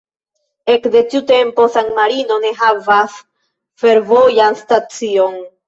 Ekde 0.75 1.03
tiu 1.11 1.21
tempo 1.31 1.65
San-Marino 1.75 2.39
ne 2.47 2.53
havas 2.63 3.21
fervojan 3.85 4.61
stacion. 4.67 5.43